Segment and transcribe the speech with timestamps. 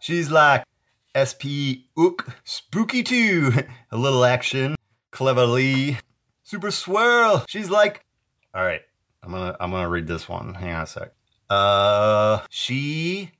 [0.00, 0.64] She's like
[1.14, 3.52] SP ook spooky too.
[3.90, 4.74] A little action,
[5.10, 5.98] cleverly,
[6.42, 7.44] super swirl.
[7.48, 8.04] She's like,
[8.54, 8.82] all right,
[9.22, 10.54] I'm gonna I'm gonna read this one.
[10.54, 11.12] Hang on a sec.
[11.48, 13.30] Uh, she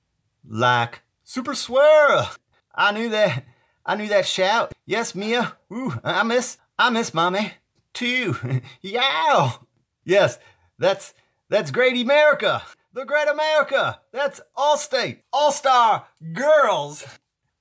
[0.47, 2.31] like super swirl.
[2.75, 3.45] I knew that.
[3.87, 4.73] I knew that shout.
[4.87, 5.57] Yes, Mia.
[5.73, 7.53] Ooh, I miss I miss mommy
[7.93, 8.37] too.
[8.81, 9.67] Yow.
[10.05, 10.39] Yes,
[10.79, 11.15] that's
[11.49, 12.63] that's Great America.
[12.95, 14.01] The Great America.
[14.13, 15.23] That's Allstate.
[15.33, 17.05] All Star Girls.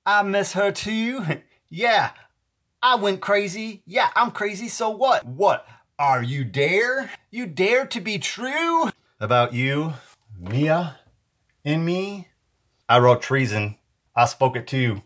[0.06, 1.24] I miss her too.
[1.68, 2.10] yeah,
[2.80, 3.82] I went crazy.
[3.84, 4.68] Yeah, I'm crazy.
[4.68, 5.26] So what?
[5.26, 5.66] What?
[5.98, 7.10] Are you dare?
[7.32, 8.90] You dare to be true?
[9.18, 9.94] About you,
[10.38, 10.98] Mia,
[11.64, 12.28] and me?
[12.88, 13.76] I wrote treason.
[14.14, 15.02] I spoke it too.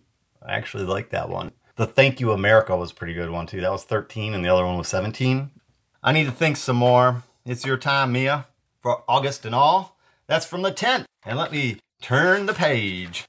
[0.47, 1.52] I actually like that one.
[1.77, 3.62] The Thank You America was pretty good one too.
[3.62, 5.50] That was 13 and the other one was 17.
[6.02, 7.22] I need to think some more.
[7.47, 8.47] It's your time, Mia,
[8.83, 9.97] for August and all.
[10.28, 11.06] That's from the 10th.
[11.24, 13.27] And let me turn the page.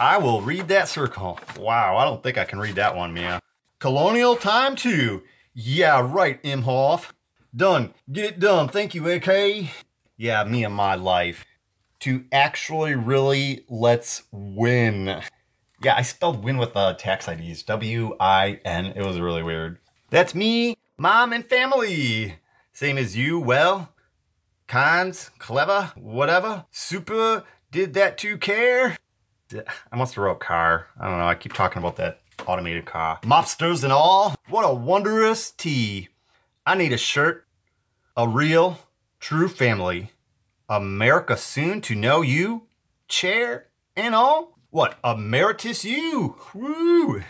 [0.00, 1.38] I will read that circle.
[1.58, 3.40] Wow, I don't think I can read that one, Mia.
[3.78, 5.22] Colonial time two.
[5.52, 7.10] Yeah, right, Imhoff.
[7.54, 7.92] Done.
[8.10, 8.68] Get it done.
[8.68, 9.68] Thank you, AK.
[10.16, 11.44] Yeah, me and my life.
[12.00, 15.20] To actually really let's win.
[15.82, 17.62] Yeah, I spelled win with uh, tax IDs.
[17.64, 18.86] W I N.
[18.96, 19.78] It was really weird.
[20.08, 22.36] That's me, mom, and family.
[22.72, 23.38] Same as you.
[23.38, 23.92] Well,
[24.70, 26.64] cons, clever, whatever.
[26.70, 28.96] Super did that to care.
[29.90, 30.86] I must have wrote car.
[30.98, 31.26] I don't know.
[31.26, 33.18] I keep talking about that automated car.
[33.22, 34.36] Mobsters and all.
[34.48, 36.08] What a wondrous tea.
[36.64, 37.46] I need a shirt.
[38.16, 38.78] A real,
[39.18, 40.12] true family.
[40.68, 42.68] America soon to know you.
[43.08, 44.56] Chair and all.
[44.70, 46.36] What, emeritus you?
[46.54, 47.24] Woo!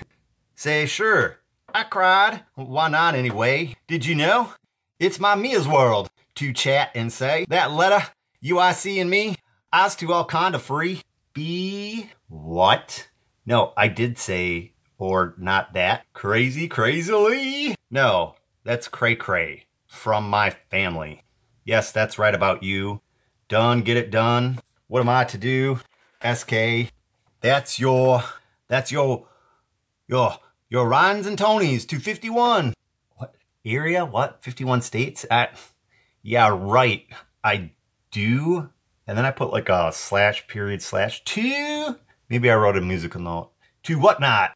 [0.54, 1.38] Say, sure.
[1.72, 2.42] I cried.
[2.54, 3.76] Why not anyway?
[3.88, 4.52] Did you know?
[4.98, 8.02] It's my Mia's world to chat and say that letter
[8.42, 9.36] UIC and me,
[9.70, 11.02] I's to all kind of free.
[11.34, 13.10] Be what?
[13.44, 16.10] No, I did say, or not that.
[16.14, 17.76] Crazy, crazily?
[17.90, 21.24] No, that's cray cray from my family.
[21.64, 23.02] Yes, that's right about you.
[23.48, 24.60] Done, get it done.
[24.86, 25.80] What am I to do?
[26.24, 26.90] SK.
[27.42, 28.24] That's your,
[28.66, 29.26] that's your,
[30.08, 30.38] your,
[30.70, 32.72] your Rhines and Tonys 251.
[33.16, 34.06] What area?
[34.06, 34.42] What?
[34.42, 35.26] 51 states?
[35.30, 35.58] At,
[36.22, 37.06] yeah, right.
[37.42, 37.72] I
[38.10, 38.70] do
[39.10, 41.98] and then I put like a slash period slash to,
[42.28, 43.50] maybe I wrote a musical note,
[43.82, 44.52] to whatnot.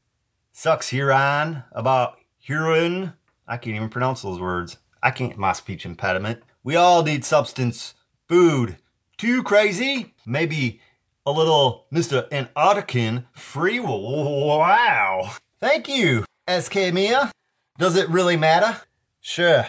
[0.52, 3.14] Sucks Huron about heroin.
[3.48, 4.78] I can't even pronounce those words.
[5.02, 6.44] I can't, my speech impediment.
[6.62, 7.94] We all need substance,
[8.28, 8.76] food.
[9.18, 10.14] Too crazy?
[10.24, 10.80] Maybe
[11.26, 12.28] a little Mr.
[12.28, 13.80] Antarctican free.
[13.80, 15.32] Wow.
[15.58, 17.32] Thank you, SK Mia.
[17.76, 18.82] Does it really matter?
[19.20, 19.66] Sure.